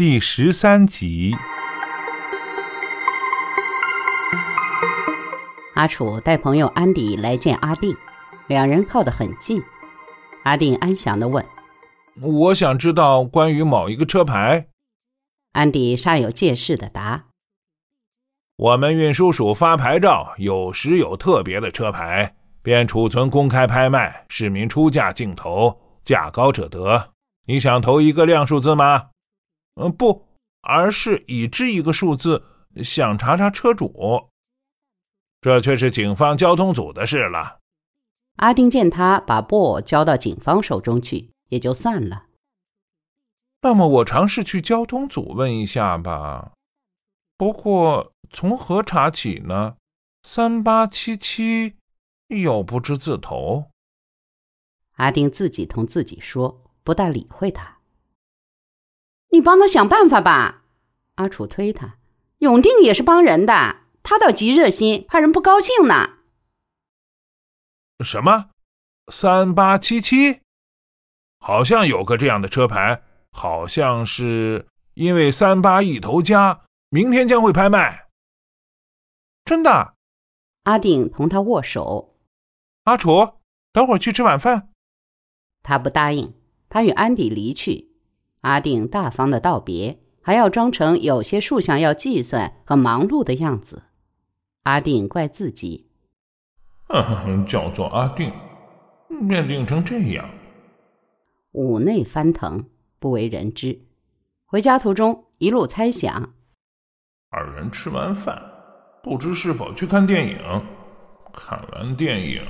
[0.00, 1.36] 第十三集。
[5.74, 7.94] 阿楚带朋友安迪来见阿定，
[8.48, 9.62] 两人靠得很近。
[10.44, 11.44] 阿定安详的问
[12.18, 14.68] ：“我想知道关于某一个车牌。”
[15.52, 17.26] 安迪煞有介事的答
[18.56, 27.10] ：“我们运输署发牌照，有时有特别的车牌，便储存公开拍卖，市民出价竞投，价高者得。
[27.46, 29.09] 你想投一个亮数字吗？
[29.80, 30.26] 嗯，不，
[30.60, 32.44] 而是已知一个数字，
[32.82, 34.28] 想查查车主。”
[35.42, 37.60] 这却是警方交通组的事了。
[38.36, 42.26] 阿丁见他把布交到警方手中去，也就算了。
[43.62, 46.52] 那么我尝试去交通组问一下吧。
[47.36, 49.76] 不过从何查起呢？
[50.22, 51.76] 三八七七
[52.28, 53.70] 又不知字头。
[54.96, 57.79] 阿丁自己同自己说，不大理会他。
[59.30, 60.62] 你帮他想办法吧。
[61.16, 61.96] 阿楚推他。
[62.38, 63.80] 永定也是帮人的。
[64.02, 66.18] 他倒极热心，怕人不高兴呢。
[68.02, 68.48] 什么？
[69.12, 70.40] 三八七七？
[71.40, 78.08] 好像有个这样的车牌，好像是因为三八一头家，明天将会拍卖。
[79.44, 79.94] 真的？
[80.62, 82.16] 阿定同他握手。
[82.84, 83.34] 阿楚，
[83.70, 84.70] 等会儿去吃晚饭。
[85.62, 86.34] 他不答应。
[86.70, 87.89] 他与安迪离去。
[88.40, 93.84] 阿定大方的道别，还要装成有些数项要计算和忙碌的样子。
[94.62, 95.88] 阿定怪自己，
[97.46, 98.32] 叫做阿定，
[99.28, 100.28] 便定成这样。
[101.52, 102.64] 五内翻腾，
[102.98, 103.80] 不为人知。
[104.46, 106.34] 回家途中，一路猜想：
[107.30, 108.40] 二人吃完饭，
[109.02, 110.36] 不知是否去看电影；
[111.32, 112.42] 看完电影，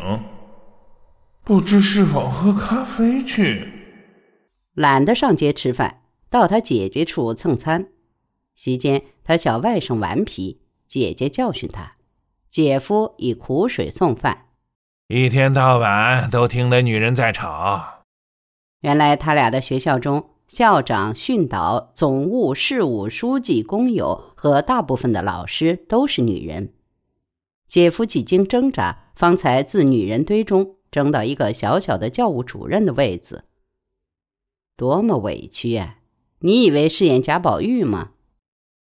[1.45, 3.80] 不知是否喝咖啡去。
[4.75, 7.89] 懒得上街吃饭，到他姐姐处蹭餐。
[8.55, 11.95] 席间，他小外甥顽皮，姐姐教训他。
[12.49, 14.47] 姐夫以苦水送饭，
[15.09, 18.05] 一天到晚都听得女人在吵。
[18.81, 26.75] 原来他俩的学校中，校长、训导、总务、事务、书记、工友和大部分的老师都是女人。
[27.69, 33.45] 姐夫几经挣扎，方才自女人堆中争到一个小小的教务主任的位子。
[34.81, 35.97] 多么委屈呀！
[36.39, 38.13] 你以为饰演贾宝玉吗？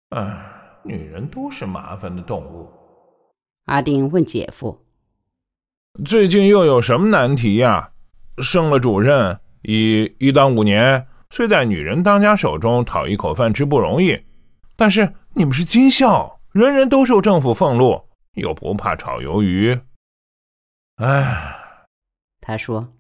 [0.10, 2.68] 唉，女人都是麻烦的动物。
[3.66, 4.88] 阿丁问姐夫
[6.04, 7.92] ：“最近又有什么难题呀？
[8.40, 14.20] 升了主任，已一当五年，虽在女人当家手中讨一口饭吃不容易，
[14.76, 18.02] 但是你们是军校，人人都受政府俸禄，
[18.34, 19.80] 又不怕炒鱿鱼。
[20.96, 21.56] 哎，
[22.42, 22.92] 他说，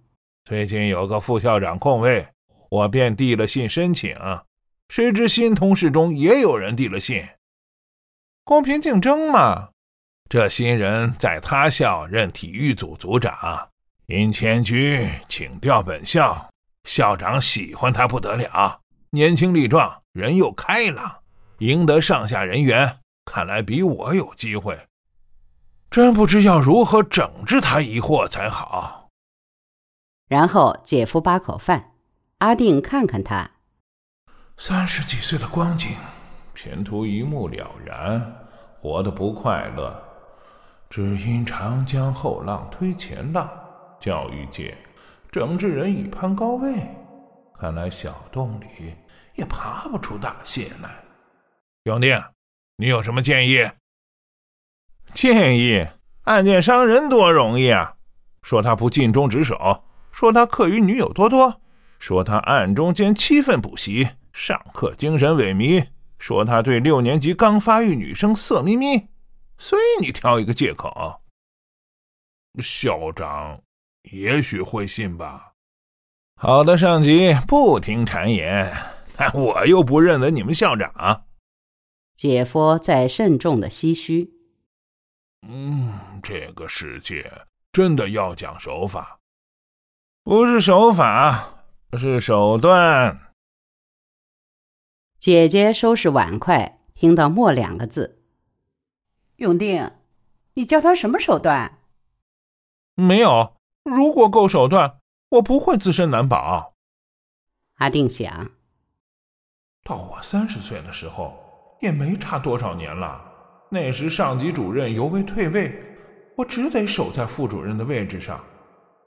[0.45, 2.27] 最近有个副校长空位，
[2.73, 4.17] 我便递了信申请，
[4.89, 7.23] 谁知新同事中也有人递了信，
[8.43, 9.69] 公平竞争嘛。”
[10.27, 13.69] 这新人在他校任体育组组长，
[14.07, 16.49] 因迁居请调本校。
[16.85, 21.19] 校长喜欢他不得了，年轻力壮，人又开朗，
[21.59, 24.87] 赢得上下人缘，看来比我有机会。
[25.91, 29.09] 真不知要如何整治他一货才好。
[30.27, 31.91] 然后姐夫扒口饭，
[32.39, 33.51] 阿定看看他，
[34.57, 35.91] 三十几岁的光景，
[36.53, 38.47] 前途一目了然，
[38.81, 40.03] 活得不快乐。
[40.89, 43.49] 只因长江后浪推前浪，
[43.99, 44.77] 教育界
[45.31, 46.75] 整治人已攀高位，
[47.55, 48.93] 看来小洞里
[49.35, 51.03] 也爬不出大蟹来。
[51.83, 52.21] 永定，
[52.75, 53.67] 你有什么建议？
[55.13, 55.87] 建议？
[56.23, 57.95] 案件伤人多容易啊！
[58.41, 61.61] 说他不尽忠职守，说他课余女友多多，
[62.03, 65.87] 说他暗中兼七份补习，上课精神萎靡，
[66.19, 69.07] 说他对六年级刚发育女生色眯眯。
[69.57, 71.21] 随你挑一个借口，
[72.61, 73.57] 校长
[74.11, 75.53] 也许会信吧。
[76.35, 78.75] 好的，上级不听谗言，
[79.15, 81.23] 但我又不认得你们校长。
[82.17, 84.29] 姐夫在慎重的唏嘘。
[85.47, 87.31] 嗯，这个世界
[87.71, 89.21] 真的要讲手法，
[90.25, 91.52] 不是手法，
[91.97, 93.33] 是手段。
[95.19, 98.23] 姐姐收拾碗筷，听到“末”两个字。
[99.37, 99.91] 永定，
[100.53, 101.79] 你教他什么手段？
[102.95, 103.55] 没有。
[103.83, 104.99] 如果够手段，
[105.29, 106.75] 我不会自身难保。
[107.75, 108.51] 阿定想，
[109.83, 111.33] 到我三十岁的时候，
[111.81, 113.19] 也没差多少年了。
[113.69, 115.73] 那时上级主任尤为退位，
[116.37, 118.41] 我只得守在副主任的位置上，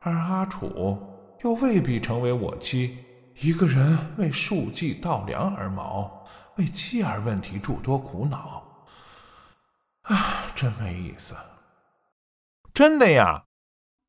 [0.01, 2.99] 而阿楚又未必成为我妻。
[3.41, 6.11] 一个人为数计稻粱而忙，
[6.57, 8.63] 为妻儿问题诸多苦恼。
[10.03, 11.35] 啊，真没意思。
[12.73, 13.45] 真的呀。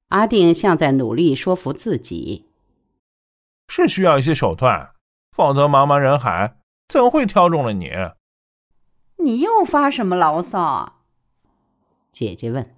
[0.09, 2.49] 阿定像在努力说服自己，
[3.67, 4.91] 是需要一些手段，
[5.35, 6.57] 否则茫茫人海
[6.87, 7.91] 怎会挑中了你？
[9.17, 11.01] 你又发什么牢骚？
[12.11, 12.73] 姐姐问。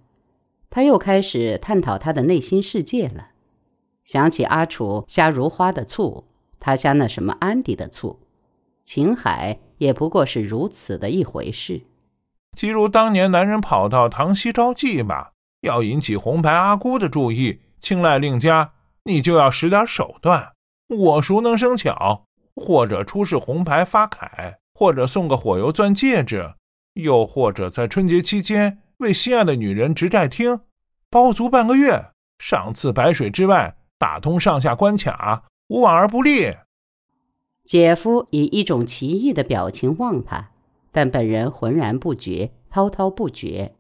[0.71, 3.28] 他又开始探讨他的内心世界了，
[4.09, 6.25] 想起阿楚瞎如花的醋，
[6.59, 8.19] 他瞎那什么安迪的醋，
[8.83, 11.83] 秦海也不过是如此的一回事。
[12.57, 15.33] 即如当年男人跑到唐西招妓吧。
[15.61, 18.71] 要引起红牌阿姑的注意，青睐令家，
[19.03, 20.53] 你就要使点手段。
[20.87, 22.25] 我熟能生巧，
[22.55, 26.55] 或者出示红牌发铠，或者送个火油钻戒指，
[26.95, 30.61] 又或者在春节期间为心爱的女人值债厅，
[31.11, 32.07] 包足半个月，
[32.39, 36.55] 赏赐白水之外，打通上下关卡，无往而不利。
[37.65, 40.49] 姐夫以一种奇异的表情望他，
[40.91, 43.75] 但本人浑然不觉，滔滔不绝。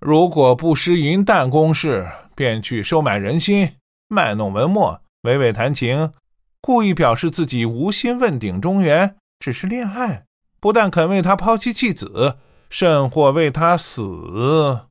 [0.00, 3.72] 如果不施云淡攻势，便去收买人心，
[4.08, 6.12] 卖弄文墨，娓娓谈情，
[6.60, 10.24] 故意表示自己无心问鼎中原，只是恋爱，
[10.60, 12.38] 不但肯为他抛妻弃子，
[12.70, 14.86] 甚或为他死，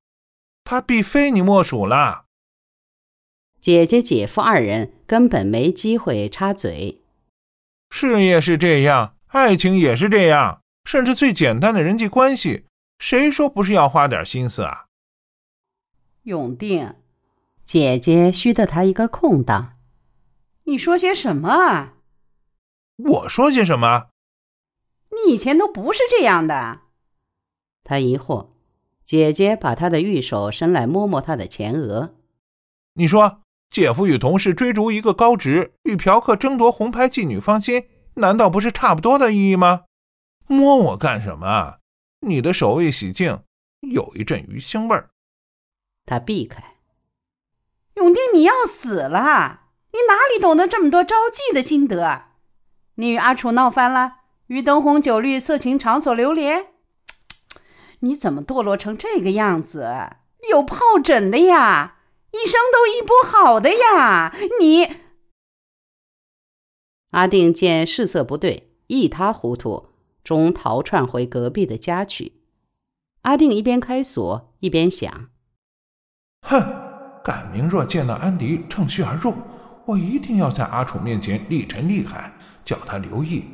[0.64, 2.27] 他必非你莫属了。
[3.68, 7.02] 姐姐、姐夫二人根本没机会插嘴。
[7.90, 12.64] 事业是这样，爱情也是这样，甚至最简单的人际关系，
[12.98, 14.86] 谁说不是要花点心思啊？
[16.24, 16.96] 永定，
[17.66, 19.74] 姐姐虚得他一个空档。
[20.64, 21.96] 你说些什么啊？
[22.96, 24.08] 我说些什么？
[25.10, 26.84] 你以前都不是这样的。
[27.84, 28.52] 他疑惑。
[29.04, 32.16] 姐姐把他的玉手伸来摸摸他的前额。
[32.94, 39.84] 你说，姐夫与同事追逐一个高职，与嫖客争夺红牌妓女芳心，难道不是差不多的意义吗？
[40.48, 41.78] 摸我干什么？
[42.22, 43.44] 你的手未洗净，
[43.82, 45.10] 有一阵鱼腥味儿。
[46.06, 46.64] 他避开，
[47.96, 49.62] 永定，你要死了！
[49.92, 52.24] 你哪里懂得这么多招妓的心得？
[52.96, 56.68] 你与阿楚闹翻了，与灯红酒绿、色情场所流连，
[58.00, 60.12] 你怎么堕落成这个样子？
[60.50, 61.97] 有疱疹的呀，
[62.38, 64.32] 医生都医不好的呀！
[64.60, 64.88] 你……
[67.12, 69.90] 阿定见事色不对，一塌糊涂，
[70.24, 72.34] 终逃窜回隔壁的家去。
[73.22, 75.30] 阿定一边开锁，一边想。
[76.44, 76.62] 哼，
[77.24, 79.34] 赶明若见到安迪趁虚而入，
[79.86, 82.32] 我一定要在阿楚面前厉陈厉害，
[82.64, 83.46] 叫他留意。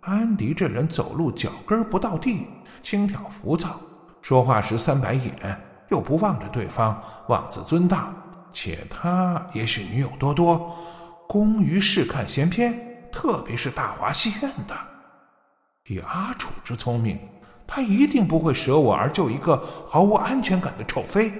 [0.00, 2.46] 安迪这人走路脚跟不到地，
[2.82, 3.80] 轻佻浮躁，
[4.22, 5.60] 说话时三白眼，
[5.90, 8.14] 又不望着对方，妄自尊大。
[8.52, 10.76] 且他也许女友多多，
[11.28, 14.76] 工于试看闲篇，特别是大华戏院的。
[15.88, 17.18] 以阿楚之聪明，
[17.66, 19.56] 他一定不会舍我而救一个
[19.86, 21.32] 毫无安全感的丑妃。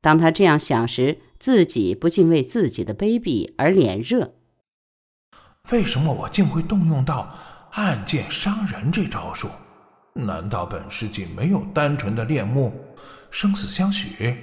[0.00, 4.34] 当他这样想时，自己不禁为自己的卑鄙而脸热。
[5.72, 7.34] 为什么我竟会动用到
[7.72, 9.48] 暗箭伤人这招数？
[10.14, 12.72] 难道本世纪没有单纯的恋慕、
[13.30, 14.36] 生死相许？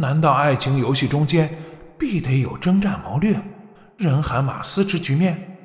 [0.00, 1.54] 难道爱情游戏中间
[1.98, 3.38] 必得有征战谋略、
[3.98, 5.58] 人喊马嘶之局面？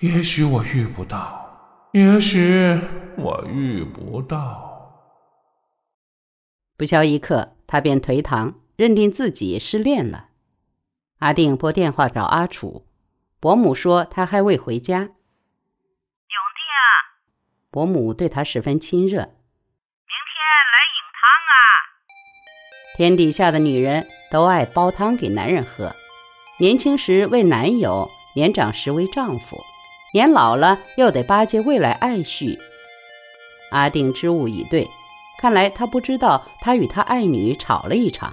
[0.00, 2.76] 也许我遇不到，也许
[3.16, 4.68] 我遇不到。
[6.76, 7.52] 不消一刻。
[7.68, 10.30] 他便颓唐，认定自己失恋了。
[11.20, 12.84] 阿定拨电话找阿楚，
[13.40, 14.98] 伯母说他还未回家。
[14.98, 15.14] 永定
[16.76, 16.84] 啊，
[17.70, 19.30] 伯母对他十分亲热。
[22.96, 25.94] 天底下的女人都爱煲汤给男人喝，
[26.58, 29.58] 年轻时为男友，年长时为丈夫，
[30.12, 32.58] 年老了又得巴结未来爱婿。
[33.70, 34.86] 阿定知物以对。
[35.40, 38.32] 看来他不知道，他与他爱女吵了一场。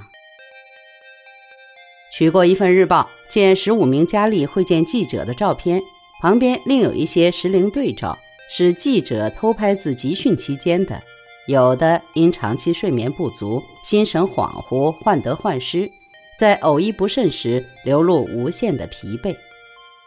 [2.13, 5.81] 取过一份日报，见十五名佳丽会见记者的照片，
[6.21, 8.19] 旁边另有一些时龄对照，
[8.51, 11.01] 是记者偷拍自集训期间的。
[11.49, 15.89] 有的因长期睡眠不足，心神恍惚，患得患失，
[16.37, 19.35] 在偶一不慎时流露无限的疲惫。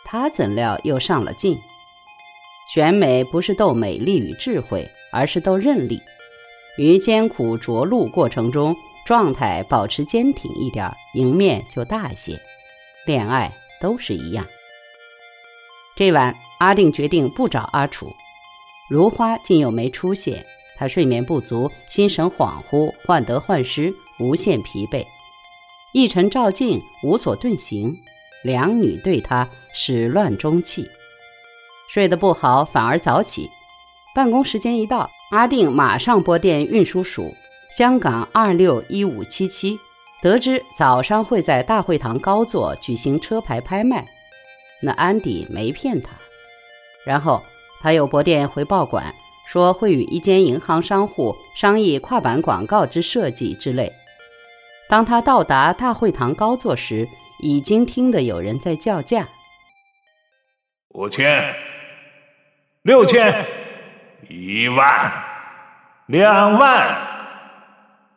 [0.05, 1.59] 他怎料又上了镜。
[2.73, 6.01] 选美不是斗美丽与智慧，而是斗韧力。
[6.79, 12.41] 于艰苦着陆过程中，状态保持坚挺一点，赢面就大些。
[13.05, 14.47] 恋爱都是一样。
[15.97, 18.07] 这晚，阿定决定不找阿楚。
[18.89, 20.47] 如花竟又没出现，
[20.83, 25.07] 他睡眠不足，心神恍惚，患得患失，无限疲惫。
[25.93, 27.97] 一晨照镜，无所遁形，
[28.43, 30.91] 两女对他始乱终弃。
[31.89, 33.49] 睡得不好反而早起。
[34.13, 37.33] 办公时间一到，阿定马上拨电运输署，
[37.71, 39.79] 香港二六一五七七，
[40.21, 44.05] 得知早上会在大会堂高座举行车牌拍卖。
[44.81, 46.11] 那安迪没骗他，
[47.07, 47.41] 然后
[47.81, 49.15] 他又拨电回报馆，
[49.53, 53.93] 说会与一间银行商户商议跨版广告之设计之类。
[54.89, 57.07] 当他到达大会堂高座时，
[57.41, 59.29] 已经听得有人在叫价：
[60.95, 61.55] 五千、
[62.81, 63.47] 六千、
[64.31, 65.13] 一万、
[66.07, 66.97] 两万。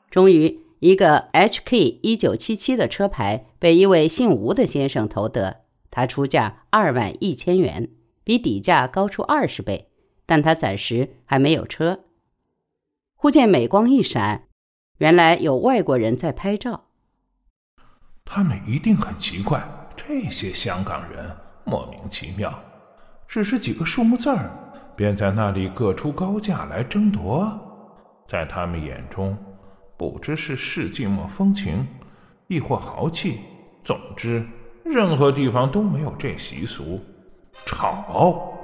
[0.09, 7.89] 终于，一个 HK 一九七七的车牌被一位姓吴的先生投得，他出价二万一千元，
[8.23, 9.89] 比底价高出二十倍，
[10.25, 12.05] 但他暂时还没有车。
[13.15, 14.47] 忽见美光一闪，
[14.97, 16.85] 原来有外国人在拍照。
[18.23, 19.63] 他们一定很奇怪，
[19.95, 22.53] 这些香港人莫名其妙，
[23.27, 24.51] 只是几个数目字儿，
[24.95, 27.61] 便在那里各出高价来争夺。
[28.27, 29.37] 在他们眼中，
[29.95, 31.87] 不知是世纪末风情，
[32.47, 33.41] 亦或豪气，
[33.83, 34.43] 总之，
[34.83, 36.99] 任何地方都没有这习俗。
[37.65, 38.54] 吵！